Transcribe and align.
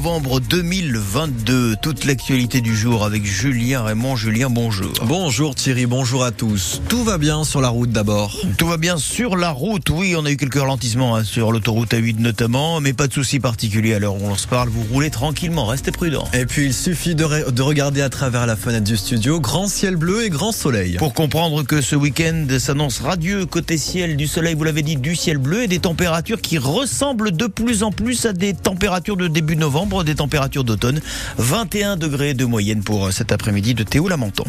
novembre 0.00 0.40
2022. 0.40 1.76
Toute 1.82 2.06
l'actualité 2.06 2.62
du 2.62 2.74
jour 2.74 3.04
avec 3.04 3.26
Julien 3.26 3.82
Raymond. 3.82 4.16
Julien, 4.16 4.48
bonjour. 4.48 4.90
Bonjour 5.04 5.54
Thierry, 5.54 5.84
bonjour 5.84 6.24
à 6.24 6.30
tous. 6.30 6.80
Tout 6.88 7.04
va 7.04 7.18
bien 7.18 7.44
sur 7.44 7.60
la 7.60 7.68
route 7.68 7.90
d'abord 7.90 8.34
Tout 8.56 8.66
va 8.66 8.78
bien 8.78 8.96
sur 8.96 9.36
la 9.36 9.50
route. 9.50 9.90
Oui, 9.90 10.14
on 10.16 10.24
a 10.24 10.30
eu 10.30 10.38
quelques 10.38 10.58
ralentissements 10.58 11.16
hein, 11.16 11.24
sur 11.24 11.52
l'autoroute 11.52 11.92
A8 11.92 12.18
notamment, 12.18 12.80
mais 12.80 12.94
pas 12.94 13.08
de 13.08 13.12
soucis 13.12 13.40
particuliers 13.40 13.92
à 13.92 13.98
l'heure 13.98 14.14
où 14.14 14.24
on 14.24 14.36
se 14.36 14.46
parle. 14.46 14.70
Vous 14.70 14.82
roulez 14.90 15.10
tranquillement, 15.10 15.66
restez 15.66 15.92
prudents. 15.92 16.26
Et 16.32 16.46
puis 16.46 16.64
il 16.64 16.72
suffit 16.72 17.14
de, 17.14 17.50
de 17.50 17.62
regarder 17.62 18.00
à 18.00 18.08
travers 18.08 18.46
la 18.46 18.56
fenêtre 18.56 18.84
du 18.84 18.96
studio, 18.96 19.38
grand 19.38 19.66
ciel 19.66 19.96
bleu 19.96 20.24
et 20.24 20.30
grand 20.30 20.52
soleil. 20.52 20.96
Pour 20.96 21.12
comprendre 21.12 21.62
que 21.62 21.82
ce 21.82 21.94
week-end 21.94 22.46
s'annonce 22.58 23.00
radieux 23.00 23.44
côté 23.44 23.76
ciel, 23.76 24.16
du 24.16 24.26
soleil, 24.26 24.54
vous 24.54 24.64
l'avez 24.64 24.82
dit, 24.82 24.96
du 24.96 25.14
ciel 25.14 25.36
bleu 25.36 25.64
et 25.64 25.68
des 25.68 25.80
températures 25.80 26.40
qui 26.40 26.56
ressemblent 26.56 27.32
de 27.32 27.46
plus 27.46 27.82
en 27.82 27.92
plus 27.92 28.24
à 28.24 28.32
des 28.32 28.54
températures 28.54 29.18
de 29.18 29.28
début 29.28 29.56
novembre, 29.56 29.89
des 30.04 30.14
températures 30.14 30.64
d'automne. 30.64 31.00
21 31.38 31.96
degrés 31.96 32.34
de 32.34 32.44
moyenne 32.44 32.82
pour 32.82 33.12
cet 33.12 33.32
après-midi 33.32 33.74
de 33.74 33.82
Théo 33.82 34.08
Lamenton. 34.08 34.44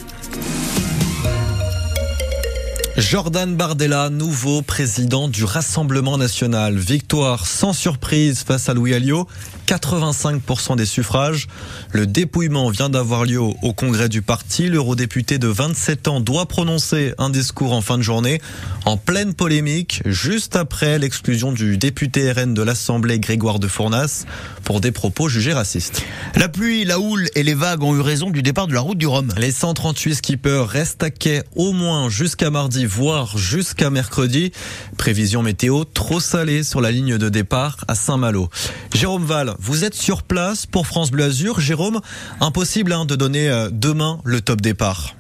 Jordan 3.01 3.55
Bardella, 3.55 4.11
nouveau 4.11 4.61
président 4.61 5.27
du 5.27 5.43
Rassemblement 5.43 6.19
national. 6.19 6.77
Victoire 6.77 7.47
sans 7.47 7.73
surprise 7.73 8.43
face 8.43 8.69
à 8.69 8.75
Louis 8.75 8.93
Alliot. 8.93 9.27
85% 9.67 10.75
des 10.75 10.85
suffrages. 10.85 11.47
Le 11.93 12.05
dépouillement 12.05 12.69
vient 12.69 12.89
d'avoir 12.89 13.23
lieu 13.25 13.39
au 13.39 13.73
congrès 13.73 14.07
du 14.07 14.21
parti. 14.21 14.67
L'eurodéputé 14.67 15.39
de 15.39 15.47
27 15.47 16.09
ans 16.09 16.19
doit 16.19 16.45
prononcer 16.45 17.13
un 17.17 17.29
discours 17.29 17.71
en 17.71 17.81
fin 17.81 17.97
de 17.97 18.03
journée, 18.03 18.41
en 18.85 18.97
pleine 18.97 19.33
polémique, 19.33 20.01
juste 20.05 20.55
après 20.55 20.99
l'exclusion 20.99 21.53
du 21.53 21.77
député 21.77 22.31
RN 22.31 22.53
de 22.53 22.61
l'Assemblée 22.61 23.19
Grégoire 23.19 23.59
de 23.59 23.67
Fournas 23.67 24.25
pour 24.63 24.81
des 24.81 24.91
propos 24.91 25.29
jugés 25.29 25.53
racistes. 25.53 26.03
La 26.35 26.49
pluie, 26.49 26.83
la 26.83 26.99
houle 26.99 27.29
et 27.35 27.43
les 27.43 27.53
vagues 27.53 27.83
ont 27.83 27.95
eu 27.95 28.01
raison 28.01 28.29
du 28.29 28.43
départ 28.43 28.67
de 28.67 28.73
la 28.73 28.81
route 28.81 28.97
du 28.97 29.07
Rhum. 29.07 29.33
Les 29.37 29.51
138 29.51 30.15
skippers 30.15 30.67
restent 30.67 31.03
à 31.03 31.09
quai 31.09 31.43
au 31.55 31.71
moins 31.71 32.09
jusqu'à 32.09 32.49
mardi, 32.49 32.85
voire 32.91 33.37
jusqu'à 33.37 33.89
mercredi. 33.89 34.51
Prévision 34.97 35.41
météo 35.41 35.85
trop 35.85 36.19
salée 36.19 36.63
sur 36.63 36.81
la 36.81 36.91
ligne 36.91 37.17
de 37.17 37.29
départ 37.29 37.77
à 37.87 37.95
Saint-Malo. 37.95 38.49
Jérôme 38.93 39.23
Val, 39.23 39.55
vous 39.59 39.85
êtes 39.85 39.95
sur 39.95 40.23
place 40.23 40.65
pour 40.65 40.87
France 40.87 41.09
Bleu 41.09 41.23
Azur. 41.23 41.61
Jérôme, 41.61 42.01
impossible 42.41 42.91
hein, 42.91 43.05
de 43.05 43.15
donner 43.15 43.49
euh, 43.49 43.69
demain 43.71 44.19
le 44.25 44.41
top 44.41 44.59
départ. 44.59 45.15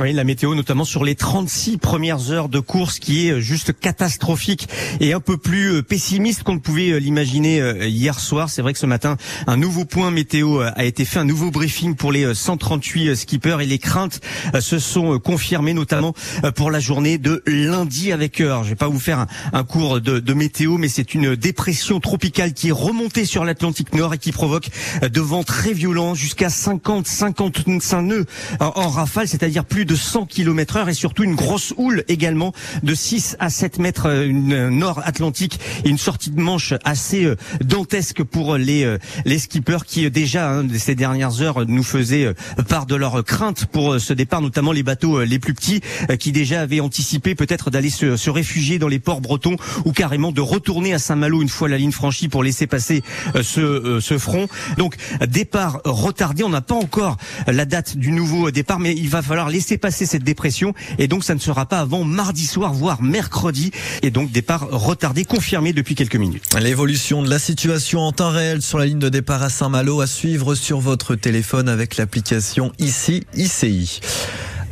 Oui, 0.00 0.14
la 0.14 0.24
météo, 0.24 0.54
notamment 0.54 0.86
sur 0.86 1.04
les 1.04 1.14
36 1.14 1.76
premières 1.76 2.30
heures 2.30 2.48
de 2.48 2.60
course, 2.60 2.98
qui 2.98 3.28
est 3.28 3.40
juste 3.42 3.78
catastrophique 3.78 4.66
et 5.00 5.12
un 5.12 5.20
peu 5.20 5.36
plus 5.36 5.74
euh, 5.74 5.82
pessimiste 5.82 6.44
qu'on 6.44 6.54
ne 6.54 6.60
pouvait 6.60 6.92
euh, 6.92 6.96
l'imaginer 6.96 7.60
euh, 7.60 7.86
hier 7.86 8.18
soir. 8.18 8.48
C'est 8.48 8.62
vrai 8.62 8.72
que 8.72 8.78
ce 8.78 8.86
matin, 8.86 9.18
un 9.46 9.58
nouveau 9.58 9.84
point 9.84 10.10
météo 10.10 10.60
a 10.60 10.84
été 10.84 11.04
fait, 11.04 11.18
un 11.18 11.26
nouveau 11.26 11.50
briefing 11.50 11.94
pour 11.94 12.10
les 12.10 12.34
138 12.34 13.14
skippers 13.14 13.60
et 13.60 13.66
les 13.66 13.78
craintes 13.78 14.20
se 14.60 14.78
sont 14.78 15.18
confirmées, 15.18 15.74
notamment 15.74 16.14
pour 16.56 16.70
la 16.70 16.80
journée 16.80 17.18
de 17.18 17.42
lundi 17.46 18.12
avec 18.12 18.40
heure. 18.40 18.64
Je 18.64 18.70
vais 18.70 18.76
pas 18.76 18.88
vous 18.88 18.98
faire 18.98 19.26
un, 19.52 19.64
cours 19.64 20.00
de, 20.00 20.32
météo, 20.32 20.78
mais 20.78 20.88
c'est 20.88 21.14
une 21.14 21.36
dépression 21.36 22.00
tropicale 22.00 22.54
qui 22.54 22.68
est 22.68 22.72
remontée 22.72 23.26
sur 23.26 23.44
l'Atlantique 23.44 23.94
Nord 23.94 24.14
et 24.14 24.18
qui 24.18 24.32
provoque 24.32 24.68
de 25.02 25.20
vents 25.20 25.44
très 25.44 25.74
violents 25.74 26.14
jusqu'à 26.14 26.48
50, 26.48 27.06
55 27.06 28.02
nœuds 28.02 28.26
en 28.60 28.88
rafale, 28.88 29.28
c'est-à-dire 29.28 29.64
plus 29.64 29.81
de 29.84 29.94
100 29.94 30.26
km 30.26 30.76
heure 30.76 30.88
et 30.88 30.94
surtout 30.94 31.24
une 31.24 31.34
grosse 31.34 31.74
houle 31.76 32.04
également 32.08 32.52
de 32.82 32.94
6 32.94 33.36
à 33.38 33.50
7 33.50 33.78
mètres 33.78 34.06
euh, 34.06 34.32
euh, 34.52 34.70
nord 34.70 35.00
atlantique 35.04 35.58
et 35.84 35.88
une 35.88 35.98
sortie 35.98 36.30
de 36.30 36.40
manche 36.40 36.74
assez 36.84 37.24
euh, 37.24 37.36
dantesque 37.64 38.22
pour 38.22 38.56
les 38.56 38.96
les 39.24 39.38
skippers 39.38 39.84
qui 39.86 40.10
déjà 40.10 40.50
hein, 40.50 40.66
ces 40.76 40.94
dernières 40.94 41.40
heures 41.40 41.66
nous 41.66 41.82
faisaient 41.82 42.32
part 42.68 42.86
de 42.86 42.94
leur 42.94 43.24
crainte 43.24 43.66
pour 43.66 44.00
ce 44.00 44.12
départ 44.12 44.40
notamment 44.40 44.72
les 44.72 44.82
bateaux 44.82 45.22
les 45.24 45.38
plus 45.38 45.54
petits 45.54 45.80
qui 46.18 46.32
déjà 46.32 46.62
avaient 46.62 46.80
anticipé 46.80 47.34
peut-être 47.34 47.70
d'aller 47.70 47.90
se, 47.90 48.16
se, 48.16 48.30
réfugier 48.30 48.78
dans 48.78 48.88
les 48.88 48.98
ports 48.98 49.20
bretons 49.20 49.56
ou 49.84 49.92
carrément 49.92 50.32
de 50.32 50.40
retourner 50.40 50.94
à 50.94 50.98
Saint-Malo 50.98 51.42
une 51.42 51.48
fois 51.48 51.68
la 51.68 51.78
ligne 51.78 51.92
franchie 51.92 52.28
pour 52.28 52.42
laisser 52.42 52.66
passer 52.66 53.02
ce, 53.42 53.98
ce 54.00 54.18
front. 54.18 54.48
Donc 54.78 54.96
départ 55.26 55.80
retardé. 55.84 56.44
On 56.44 56.48
n'a 56.48 56.60
pas 56.60 56.74
encore 56.74 57.16
la 57.46 57.64
date 57.64 57.96
du 57.96 58.12
nouveau 58.12 58.50
départ 58.50 58.80
mais 58.80 58.94
il 58.94 59.08
va 59.08 59.22
falloir 59.22 59.48
laisser 59.48 59.71
passer 59.78 60.06
cette 60.06 60.24
dépression 60.24 60.74
et 60.98 61.08
donc 61.08 61.24
ça 61.24 61.34
ne 61.34 61.40
sera 61.40 61.66
pas 61.66 61.78
avant 61.78 62.04
mardi 62.04 62.46
soir 62.46 62.72
voire 62.72 63.02
mercredi 63.02 63.70
et 64.02 64.10
donc 64.10 64.30
départ 64.30 64.68
retardé 64.70 65.24
confirmé 65.24 65.72
depuis 65.72 65.94
quelques 65.94 66.16
minutes. 66.16 66.44
L'évolution 66.60 67.22
de 67.22 67.30
la 67.30 67.38
situation 67.38 68.00
en 68.00 68.12
temps 68.12 68.30
réel 68.30 68.62
sur 68.62 68.78
la 68.78 68.86
ligne 68.86 68.98
de 68.98 69.08
départ 69.08 69.42
à 69.42 69.50
Saint-Malo 69.50 70.00
à 70.00 70.06
suivre 70.06 70.54
sur 70.54 70.80
votre 70.80 71.14
téléphone 71.14 71.68
avec 71.68 71.96
l'application 71.96 72.72
ICI 72.78 73.24
ICI. 73.34 74.00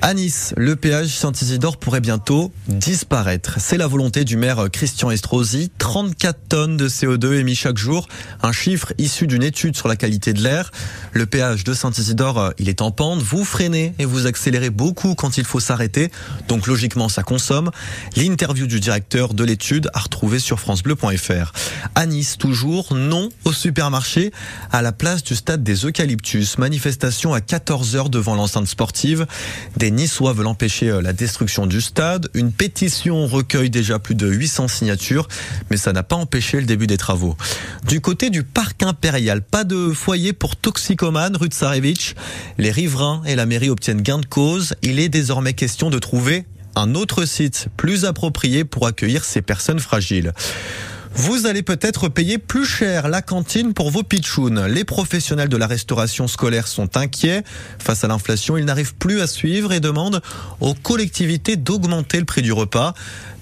À 0.02 0.14
Nice, 0.14 0.54
le 0.56 0.76
péage 0.76 1.08
Saint-Isidore 1.08 1.76
pourrait 1.76 2.00
bientôt 2.00 2.52
disparaître. 2.68 3.56
C'est 3.60 3.76
la 3.76 3.86
volonté 3.86 4.24
du 4.24 4.38
maire 4.38 4.70
Christian 4.72 5.10
Estrosi. 5.10 5.70
34 5.76 6.38
tonnes 6.48 6.76
de 6.78 6.88
CO2 6.88 7.34
émis 7.34 7.54
chaque 7.54 7.76
jour, 7.76 8.08
un 8.42 8.52
chiffre 8.52 8.94
issu 8.96 9.26
d'une 9.26 9.42
étude 9.42 9.76
sur 9.76 9.88
la 9.88 9.96
qualité 9.96 10.32
de 10.32 10.40
l'air. 10.40 10.70
Le 11.12 11.26
péage 11.26 11.64
de 11.64 11.74
Saint-Isidore, 11.74 12.54
il 12.58 12.70
est 12.70 12.80
en 12.80 12.92
pente. 12.92 13.20
Vous 13.20 13.44
freinez 13.44 13.92
et 13.98 14.06
vous 14.06 14.26
accélérez 14.26 14.70
beaucoup 14.70 15.14
quand 15.14 15.36
il 15.36 15.44
faut 15.44 15.60
s'arrêter. 15.60 16.10
Donc 16.48 16.66
logiquement, 16.66 17.10
ça 17.10 17.22
consomme. 17.22 17.70
L'interview 18.16 18.66
du 18.66 18.80
directeur 18.80 19.34
de 19.34 19.44
l'étude 19.44 19.90
à 19.92 19.98
retrouver 19.98 20.38
sur 20.38 20.60
francebleu.fr. 20.60 21.52
À 21.94 22.06
Nice, 22.06 22.38
toujours, 22.38 22.94
non 22.94 23.28
au 23.44 23.52
supermarché 23.52 24.32
à 24.72 24.80
la 24.80 24.92
place 24.92 25.22
du 25.22 25.36
stade 25.36 25.62
des 25.62 25.84
Eucalyptus. 25.84 26.56
Manifestation 26.56 27.34
à 27.34 27.40
14h 27.40 28.08
devant 28.08 28.34
l'enceinte 28.34 28.66
sportive. 28.66 29.26
Les 29.90 29.96
Niçois 29.96 30.32
veulent 30.32 30.46
empêcher 30.46 30.88
euh, 30.88 31.02
la 31.02 31.12
destruction 31.12 31.66
du 31.66 31.80
stade. 31.80 32.28
Une 32.34 32.52
pétition 32.52 33.26
recueille 33.26 33.70
déjà 33.70 33.98
plus 33.98 34.14
de 34.14 34.28
800 34.28 34.68
signatures, 34.68 35.26
mais 35.68 35.76
ça 35.76 35.92
n'a 35.92 36.04
pas 36.04 36.14
empêché 36.14 36.60
le 36.60 36.66
début 36.66 36.86
des 36.86 36.96
travaux. 36.96 37.36
Du 37.88 38.00
côté 38.00 38.30
du 38.30 38.44
parc 38.44 38.84
impérial, 38.84 39.42
pas 39.42 39.64
de 39.64 39.92
foyer 39.92 40.32
pour 40.32 40.54
toxicomanes 40.54 41.36
rue 41.36 41.48
Tsarevitch. 41.48 42.14
Les 42.56 42.70
riverains 42.70 43.22
et 43.26 43.34
la 43.34 43.46
mairie 43.46 43.68
obtiennent 43.68 44.00
gain 44.00 44.18
de 44.18 44.26
cause. 44.26 44.76
Il 44.82 45.00
est 45.00 45.08
désormais 45.08 45.54
question 45.54 45.90
de 45.90 45.98
trouver 45.98 46.44
un 46.76 46.94
autre 46.94 47.24
site 47.24 47.66
plus 47.76 48.04
approprié 48.04 48.64
pour 48.64 48.86
accueillir 48.86 49.24
ces 49.24 49.42
personnes 49.42 49.80
fragiles. 49.80 50.32
Vous 51.12 51.46
allez 51.46 51.62
peut-être 51.62 52.08
payer 52.08 52.38
plus 52.38 52.64
cher 52.64 53.08
la 53.08 53.20
cantine 53.20 53.74
pour 53.74 53.90
vos 53.90 54.02
pitchouns. 54.02 54.66
Les 54.68 54.84
professionnels 54.84 55.48
de 55.48 55.56
la 55.56 55.66
restauration 55.66 56.28
scolaire 56.28 56.68
sont 56.68 56.96
inquiets. 56.96 57.42
Face 57.78 58.04
à 58.04 58.08
l'inflation, 58.08 58.56
ils 58.56 58.64
n'arrivent 58.64 58.94
plus 58.94 59.20
à 59.20 59.26
suivre 59.26 59.72
et 59.72 59.80
demandent 59.80 60.22
aux 60.60 60.74
collectivités 60.74 61.56
d'augmenter 61.56 62.18
le 62.18 62.24
prix 62.24 62.42
du 62.42 62.52
repas. 62.52 62.94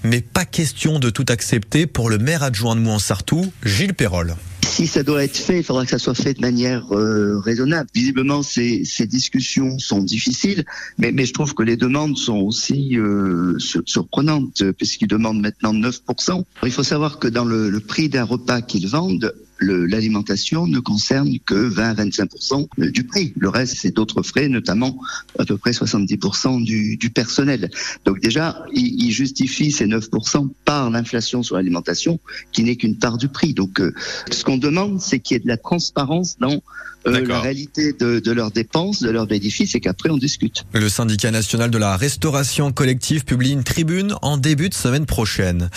Mais 0.03 0.21
pas 0.21 0.45
question 0.45 0.99
de 0.99 1.09
tout 1.09 1.25
accepter 1.29 1.85
pour 1.85 2.09
le 2.09 2.17
maire 2.17 2.43
adjoint 2.43 2.75
de 2.75 2.81
Mouansartou, 2.81 3.51
Gilles 3.63 3.93
Perrol 3.93 4.35
si 4.79 4.87
ça 4.87 5.03
doit 5.03 5.25
être 5.25 5.35
fait, 5.35 5.57
il 5.57 5.63
faudra 5.65 5.83
que 5.83 5.91
ça 5.91 5.99
soit 5.99 6.15
fait 6.15 6.35
de 6.35 6.39
manière 6.39 6.95
euh, 6.95 7.37
raisonnable. 7.39 7.89
Visiblement, 7.93 8.43
ces, 8.43 8.85
ces, 8.85 9.05
discussions 9.05 9.77
sont 9.77 10.01
difficiles, 10.01 10.63
mais, 10.97 11.11
mais, 11.11 11.25
je 11.25 11.33
trouve 11.33 11.53
que 11.53 11.63
les 11.63 11.75
demandes 11.75 12.17
sont 12.17 12.37
aussi 12.37 12.97
euh, 12.97 13.57
surprenantes, 13.59 14.63
puisqu'ils 14.77 15.09
demandent 15.09 15.41
maintenant 15.41 15.73
9%. 15.73 16.45
Il 16.63 16.71
faut 16.71 16.83
savoir 16.83 17.19
que 17.19 17.27
dans 17.27 17.43
le, 17.43 17.69
le 17.69 17.79
prix 17.81 18.07
d'un 18.07 18.23
repas 18.23 18.61
qu'ils 18.61 18.87
vendent, 18.87 19.33
l'alimentation 19.61 20.67
ne 20.67 20.79
concerne 20.79 21.37
que 21.45 21.55
20 21.55 21.95
25% 21.95 22.91
du 22.91 23.03
prix. 23.03 23.33
Le 23.37 23.49
reste, 23.49 23.77
c'est 23.79 23.91
d'autres 23.91 24.23
frais, 24.23 24.47
notamment 24.47 24.99
à 25.37 25.45
peu 25.45 25.57
près 25.57 25.71
70% 25.71 26.63
du, 26.63 26.97
du, 26.97 27.09
personnel. 27.09 27.69
Donc 28.05 28.21
déjà, 28.21 28.63
il, 28.73 29.03
il 29.03 29.11
justifie 29.11 29.71
ces 29.71 29.87
9% 29.87 30.49
par 30.65 30.89
l'inflation 30.89 31.43
sur 31.43 31.55
l'alimentation, 31.55 32.19
qui 32.51 32.63
n'est 32.63 32.75
qu'une 32.75 32.97
part 32.97 33.17
du 33.17 33.27
prix. 33.27 33.53
Donc 33.53 33.79
euh, 33.79 33.93
ce 34.31 34.43
qu'on 34.43 34.57
demande, 34.57 35.01
c'est 35.01 35.19
qu'il 35.19 35.35
y 35.35 35.37
ait 35.37 35.43
de 35.43 35.47
la 35.47 35.57
transparence 35.57 36.37
dans 36.39 36.61
euh, 37.07 37.25
la 37.25 37.39
réalité 37.39 37.93
de, 37.93 38.19
de, 38.19 38.31
leurs 38.31 38.51
dépenses, 38.51 39.01
de 39.01 39.09
leurs 39.09 39.27
bénéfices, 39.27 39.73
et 39.75 39.79
qu'après 39.79 40.09
on 40.09 40.17
discute. 40.17 40.65
Le 40.73 40.89
syndicat 40.89 41.31
national 41.31 41.71
de 41.71 41.77
la 41.77 41.95
restauration 41.95 42.71
collective 42.71 43.23
publie 43.23 43.51
une 43.51 43.63
tribune 43.63 44.15
en 44.21 44.37
début 44.37 44.69
de 44.69 44.73
semaine 44.73 45.05
prochaine. 45.05 45.69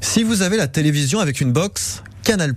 Si 0.00 0.22
vous 0.22 0.42
avez 0.42 0.56
la 0.56 0.68
télévision 0.68 1.20
avec 1.20 1.40
une 1.40 1.52
box, 1.52 2.02
Canal+. 2.26 2.54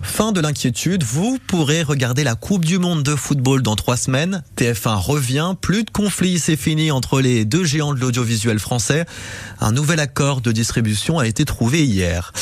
Fin 0.00 0.30
de 0.30 0.40
l'inquiétude, 0.40 1.02
vous 1.02 1.40
pourrez 1.48 1.82
regarder 1.82 2.22
la 2.22 2.36
Coupe 2.36 2.64
du 2.64 2.78
Monde 2.78 3.02
de 3.02 3.16
football 3.16 3.62
dans 3.62 3.74
trois 3.74 3.96
semaines. 3.96 4.44
TF1 4.56 4.94
revient, 4.94 5.54
plus 5.60 5.82
de 5.82 5.90
conflits, 5.90 6.38
c'est 6.38 6.54
fini 6.54 6.92
entre 6.92 7.20
les 7.20 7.44
deux 7.44 7.64
géants 7.64 7.92
de 7.94 7.98
l'audiovisuel 7.98 8.60
français. 8.60 9.06
Un 9.58 9.72
nouvel 9.72 9.98
accord 9.98 10.40
de 10.40 10.52
distribution 10.52 11.18
a 11.18 11.26
été 11.26 11.44
trouvé 11.44 11.84
hier. 11.84 12.32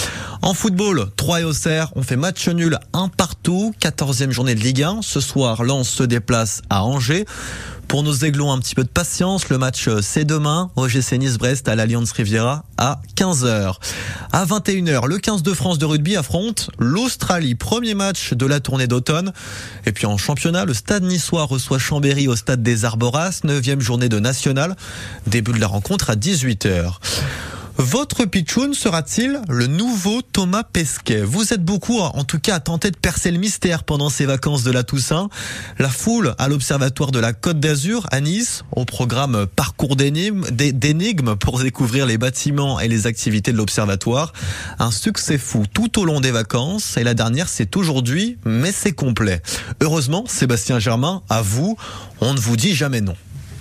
En 0.43 0.55
football, 0.55 1.07
3 1.17 1.41
et 1.41 1.45
Auxerre 1.45 1.91
ont 1.97 2.03
fait 2.03 2.17
match 2.17 2.49
nul 2.49 2.79
un 2.93 3.09
partout, 3.09 3.75
14e 3.81 4.31
journée 4.31 4.55
de 4.55 4.61
Ligue 4.61 4.83
1. 4.83 5.01
Ce 5.03 5.21
soir, 5.21 5.65
Lens 5.65 5.89
se 5.89 6.03
déplace 6.03 6.63
à 6.71 6.85
Angers. 6.85 7.25
Pour 7.89 8.03
nos 8.03 8.13
aiglons, 8.15 8.51
un 8.51 8.59
petit 8.59 8.75
peu 8.75 8.83
de 8.83 8.89
patience. 8.89 9.49
Le 9.49 9.59
match, 9.59 9.87
euh, 9.87 10.01
c'est 10.03 10.25
demain. 10.25 10.71
OGC 10.75 11.19
Nice-Brest 11.19 11.69
à 11.69 11.77
l'Alliance 11.77 12.11
Riviera 12.11 12.65
à 12.79 13.01
15h. 13.17 13.77
À 14.33 14.45
21h, 14.45 15.07
le 15.07 15.19
15 15.19 15.43
de 15.43 15.55
France 15.55 15.79
de 15.79 15.85
rugby 15.85 16.17
affronte 16.17 16.71
l'Australie. 16.79 17.55
Premier 17.55 17.95
match 17.95 18.33
de 18.33 18.45
la 18.45 18.59
tournée 18.59 18.89
d'automne. 18.89 19.33
Et 19.87 19.93
puis 19.93 20.07
en 20.07 20.17
championnat, 20.17 20.65
le 20.65 20.75
stade 20.75 21.05
niçois 21.05 21.45
reçoit 21.45 21.79
Chambéry 21.79 22.27
au 22.27 22.35
stade 22.35 22.63
des 22.63 22.85
Arboras. 22.85 23.41
Neuvième 23.45 23.81
journée 23.81 24.09
de 24.09 24.19
national. 24.19 24.77
Début 25.29 25.53
de 25.53 25.61
la 25.61 25.69
rencontre 25.69 26.11
à 26.11 26.17
18h. 26.17 26.95
Votre 27.79 28.25
pitchoun 28.25 28.73
sera-t-il 28.73 29.41
le 29.49 29.67
nouveau 29.67 30.23
Thomas 30.23 30.63
Pesquet? 30.65 31.21
Vous 31.21 31.53
êtes 31.53 31.63
beaucoup, 31.63 31.99
en 31.99 32.25
tout 32.25 32.39
cas, 32.39 32.55
à 32.55 32.61
tenter 32.61 32.91
de 32.91 32.97
percer 32.97 33.31
le 33.31 33.39
mystère 33.39 33.85
pendant 33.85 34.09
ces 34.09 34.25
vacances 34.25 34.63
de 34.63 34.71
la 34.71 34.83
Toussaint. 34.83 35.29
La 35.79 35.91
foule 35.91 36.35
à 36.39 36.49
l'Observatoire 36.49 37.13
de 37.13 37.19
la 37.19 37.35
Côte 37.35 37.61
d'Azur 37.61 38.07
à 38.11 38.21
Nice, 38.23 38.65
au 38.73 38.87
programme 38.87 39.47
Parcours 39.47 39.95
d'énigmes 39.95 41.37
pour 41.37 41.59
découvrir 41.59 42.07
les 42.07 42.17
bâtiments 42.17 42.81
et 42.81 42.89
les 42.89 43.07
activités 43.07 43.53
de 43.53 43.59
l'Observatoire. 43.59 44.33
Un 44.79 44.91
succès 44.91 45.37
fou 45.37 45.65
tout 45.71 46.01
au 46.01 46.07
long 46.07 46.21
des 46.21 46.31
vacances. 46.31 46.97
Et 46.97 47.05
la 47.05 47.13
dernière, 47.13 47.49
c'est 47.49 47.77
aujourd'hui, 47.77 48.39
mais 48.47 48.73
c'est 48.73 48.93
complet. 48.93 49.43
Heureusement, 49.83 50.25
Sébastien 50.27 50.79
Germain, 50.79 51.23
à 51.29 51.43
vous, 51.43 51.77
on 52.23 52.33
ne 52.33 52.41
vous 52.41 52.57
dit 52.57 52.75
jamais 52.75 53.03
non. 53.03 53.17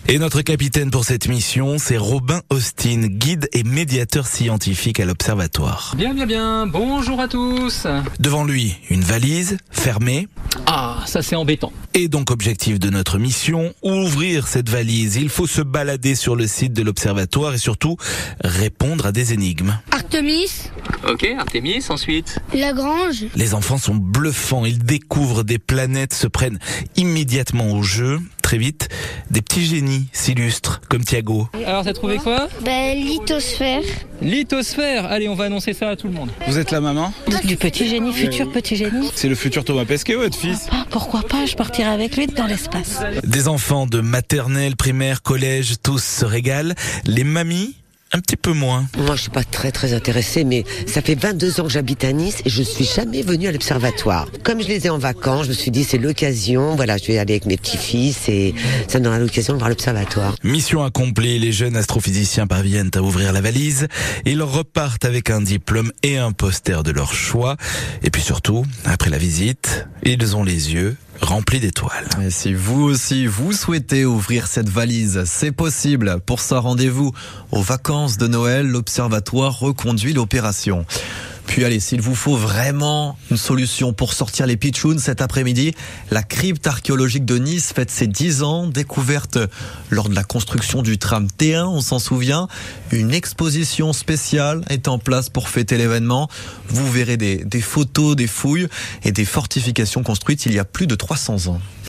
Et 0.07 0.19
notre 0.19 0.43
capitaine 0.43 0.91
pour 0.91 1.03
cette 1.03 1.27
mission, 1.27 1.77
c'est 1.79 1.97
Robin 1.97 2.39
Austin, 2.51 3.07
guide 3.07 3.49
et 3.53 3.63
médiateur 3.63 4.27
scientifique 4.27 4.99
à 4.99 5.05
l'observatoire. 5.05 5.95
Bien, 5.97 6.13
bien, 6.13 6.27
bien. 6.27 6.67
Bonjour 6.67 7.19
à 7.19 7.27
tous. 7.27 7.87
Devant 8.19 8.43
lui, 8.43 8.75
une 8.91 9.01
valise 9.01 9.57
fermée. 9.71 10.27
Ah, 10.67 10.99
ça 11.07 11.23
c'est 11.23 11.35
embêtant. 11.35 11.73
Et 11.95 12.07
donc 12.07 12.29
objectif 12.29 12.77
de 12.77 12.91
notre 12.91 13.17
mission, 13.17 13.73
ouvrir 13.81 14.47
cette 14.47 14.69
valise. 14.69 15.15
Il 15.15 15.29
faut 15.29 15.47
se 15.47 15.61
balader 15.61 16.13
sur 16.13 16.35
le 16.35 16.45
site 16.45 16.73
de 16.73 16.83
l'observatoire 16.83 17.55
et 17.55 17.57
surtout 17.57 17.97
répondre 18.43 19.07
à 19.07 19.11
des 19.11 19.33
énigmes. 19.33 19.79
Artemis. 19.91 20.69
Ok, 21.09 21.27
Artemis, 21.37 21.83
ensuite. 21.89 22.37
Lagrange. 22.53 23.25
Les 23.35 23.55
enfants 23.55 23.79
sont 23.79 23.95
bluffants, 23.95 24.65
ils 24.65 24.83
découvrent 24.83 25.43
des 25.43 25.57
planètes, 25.57 26.13
se 26.13 26.27
prennent 26.27 26.59
immédiatement 26.95 27.71
au 27.71 27.81
jeu 27.81 28.19
très 28.45 28.59
vite, 28.59 28.89
des 29.31 29.41
petits 29.41 29.65
génies 29.65 30.05
s'illustrent, 30.11 30.79
comme 30.87 31.03
Thiago. 31.03 31.49
Alors, 31.65 31.83
t'as 31.83 31.93
trouvé 31.93 32.17
quoi? 32.17 32.47
Ben, 32.63 32.95
lithosphère. 32.95 33.81
Lithosphère 34.21 35.07
Allez, 35.07 35.27
on 35.27 35.33
va 35.33 35.45
annoncer 35.45 35.73
ça 35.73 35.89
à 35.89 35.95
tout 35.95 36.05
le 36.05 36.13
monde. 36.13 36.29
Vous 36.47 36.59
êtes 36.59 36.69
la 36.69 36.79
maman? 36.79 37.11
Du 37.43 37.57
petit 37.57 37.87
génie, 37.87 38.13
futur 38.13 38.51
petit 38.51 38.75
génie. 38.75 39.09
C'est 39.15 39.29
le 39.29 39.33
futur 39.33 39.65
Thomas 39.65 39.85
Pesquet, 39.85 40.13
votre 40.13 40.37
fils 40.37 40.67
Ah, 40.71 40.85
pourquoi 40.91 41.23
pas, 41.23 41.47
je 41.47 41.55
partirai 41.55 41.89
avec 41.89 42.15
lui 42.17 42.27
dans 42.27 42.45
l'espace. 42.45 42.99
Des 43.23 43.47
enfants 43.47 43.87
de 43.87 43.99
maternelle, 43.99 44.75
primaire, 44.75 45.23
collège, 45.23 45.77
tous 45.81 46.03
se 46.03 46.23
régalent. 46.23 46.75
Les 47.05 47.23
mamies 47.23 47.75
un 48.15 48.19
petit 48.19 48.37
peu 48.37 48.53
moins. 48.53 48.87
Moi, 48.97 49.17
je 49.17 49.23
suis 49.23 49.29
pas 49.29 49.43
très 49.43 49.73
très 49.73 49.93
intéressée, 49.93 50.45
mais 50.45 50.63
ça 50.87 51.01
fait 51.01 51.15
22 51.15 51.59
ans 51.59 51.63
que 51.63 51.69
j'habite 51.69 52.05
à 52.05 52.13
Nice 52.13 52.41
et 52.45 52.49
je 52.49 52.63
suis 52.63 52.85
jamais 52.85 53.21
venue 53.21 53.47
à 53.49 53.51
l'observatoire. 53.51 54.29
Comme 54.43 54.61
je 54.61 54.69
les 54.69 54.87
ai 54.87 54.89
en 54.89 54.97
vacances, 54.97 55.43
je 55.43 55.49
me 55.49 55.53
suis 55.53 55.69
dit 55.69 55.83
c'est 55.83 55.97
l'occasion. 55.97 56.77
Voilà, 56.77 56.95
je 56.95 57.07
vais 57.07 57.17
aller 57.17 57.33
avec 57.33 57.45
mes 57.45 57.57
petits-fils 57.57 58.29
et 58.29 58.55
ça 58.87 58.99
me 58.99 59.03
donnera 59.03 59.19
l'occasion 59.19 59.53
de 59.53 59.57
voir 59.57 59.69
l'observatoire. 59.69 60.33
Mission 60.43 60.85
accomplie, 60.85 61.39
les 61.39 61.51
jeunes 61.51 61.75
astrophysiciens 61.75 62.47
parviennent 62.47 62.91
à 62.95 63.01
ouvrir 63.01 63.33
la 63.33 63.41
valise. 63.41 63.89
Ils 64.25 64.41
repartent 64.41 65.03
avec 65.03 65.29
un 65.29 65.41
diplôme 65.41 65.91
et 66.01 66.17
un 66.17 66.31
poster 66.31 66.83
de 66.83 66.91
leur 66.91 67.13
choix. 67.13 67.57
Et 68.01 68.11
puis 68.11 68.21
surtout, 68.21 68.65
après 68.85 69.09
la 69.09 69.17
visite, 69.17 69.87
ils 70.03 70.37
ont 70.37 70.45
les 70.45 70.73
yeux 70.73 70.95
rempli 71.21 71.59
d'étoiles. 71.59 72.07
Et 72.21 72.29
si 72.29 72.53
vous 72.53 72.81
aussi 72.83 73.25
vous 73.27 73.53
souhaitez 73.53 74.05
ouvrir 74.05 74.47
cette 74.47 74.69
valise, 74.69 75.23
c'est 75.25 75.51
possible. 75.51 76.19
Pour 76.25 76.39
ça, 76.39 76.59
rendez-vous 76.59 77.11
aux 77.51 77.61
vacances 77.61 78.17
de 78.17 78.27
Noël. 78.27 78.67
L'Observatoire 78.67 79.59
reconduit 79.59 80.13
l'opération. 80.13 80.85
Puis 81.47 81.63
allez, 81.63 81.79
s'il 81.79 82.01
vous 82.01 82.15
faut 82.15 82.35
vraiment 82.35 83.17
une 83.31 83.37
solution 83.37 83.93
pour 83.93 84.13
sortir 84.13 84.45
les 84.45 84.57
pitchouns 84.57 84.97
cet 84.97 85.21
après-midi, 85.21 85.73
la 86.11 86.23
crypte 86.23 86.67
archéologique 86.67 87.25
de 87.25 87.37
Nice 87.37 87.71
fête 87.73 87.91
ses 87.91 88.07
10 88.07 88.43
ans, 88.43 88.67
découverte 88.67 89.37
lors 89.89 90.09
de 90.09 90.15
la 90.15 90.23
construction 90.23 90.81
du 90.81 90.97
tram 90.97 91.27
T1, 91.27 91.63
on 91.63 91.81
s'en 91.81 91.99
souvient. 91.99 92.47
Une 92.91 93.13
exposition 93.13 93.93
spéciale 93.93 94.63
est 94.69 94.87
en 94.87 94.99
place 94.99 95.29
pour 95.29 95.49
fêter 95.49 95.77
l'événement. 95.77 96.29
Vous 96.67 96.91
verrez 96.91 97.17
des, 97.17 97.45
des 97.45 97.61
photos, 97.61 98.15
des 98.15 98.27
fouilles 98.27 98.67
et 99.03 99.11
des 99.11 99.25
fortifications 99.25 100.03
construites 100.03 100.45
il 100.45 100.53
y 100.53 100.59
a 100.59 100.65
plus 100.65 100.87
de 100.87 100.95
300 100.95 101.47
ans. 101.47 101.61